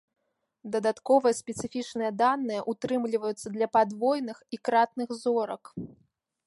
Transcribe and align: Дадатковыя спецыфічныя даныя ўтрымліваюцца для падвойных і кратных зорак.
Дадатковыя 0.75 1.37
спецыфічныя 1.41 2.09
даныя 2.21 2.61
ўтрымліваюцца 2.73 3.47
для 3.59 3.67
падвойных 3.77 4.37
і 4.57 4.61
кратных 4.69 5.09
зорак. 5.23 5.63